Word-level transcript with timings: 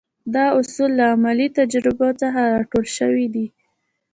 دا 0.33 0.45
اصول 0.59 0.91
له 0.99 1.05
عملي 1.13 1.47
تجربو 1.59 2.07
څخه 2.21 2.41
را 2.53 2.61
ټول 2.71 2.85
شوي 2.97 3.27
دي. 3.33 3.47